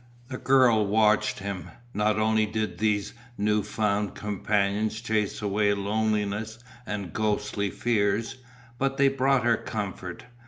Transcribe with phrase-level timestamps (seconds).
[0.29, 1.69] The girl watched him.
[1.93, 8.37] Not only did these new found companions chase away loneliness and ghostly fears,
[8.79, 10.23] but they brought her comfort.